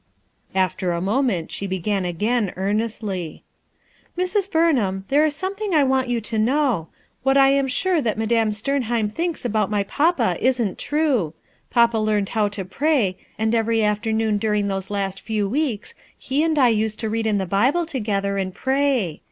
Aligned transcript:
After 0.55 0.93
a 0.93 0.99
moment 0.99 1.51
she 1.51 1.67
began 1.67 2.05
again, 2.05 2.53
earnestly. 2.55 3.43
"Mrs. 4.17 4.51
Burnham, 4.51 5.05
there 5.09 5.23
is 5.25 5.35
something 5.35 5.75
I 5.75 5.83
want 5.83 6.07
you 6.09 6.19
to 6.21 6.39
know. 6.39 6.87
"What 7.21 7.37
I 7.37 7.49
am 7.49 7.67
sure 7.67 8.01
that 8.01 8.17
Madame 8.17 8.49
Sternheim 8.51 9.11
thinks 9.11 9.45
about 9.45 9.69
my 9.69 9.83
papa 9.83 10.37
isn't 10.39 10.79
true. 10.79 11.35
Papa 11.69 11.99
learned 11.99 12.29
how 12.29 12.47
to 12.47 12.65
pray; 12.65 13.15
and 13.37 13.53
every 13.53 13.83
after 13.83 14.11
noon 14.11 14.39
during 14.39 14.69
those 14.69 14.89
last 14.89 15.21
few 15.21 15.47
weeks, 15.47 15.93
he 16.17 16.41
and 16.41 16.57
I 16.57 16.69
used 16.69 16.97
to 17.01 17.07
read 17.09 17.27
in 17.27 17.37
the 17.37 17.45
Bible 17.45 17.85
together, 17.85 18.39
and 18.39 18.55
pray. 18.55 19.19